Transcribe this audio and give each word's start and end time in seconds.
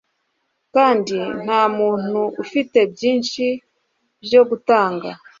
kandi 0.75 1.17
ntamuntu 1.43 2.19
ufite 2.43 2.79
byinshi 2.93 3.43
byo 4.25 4.41
gutanga 4.49 5.09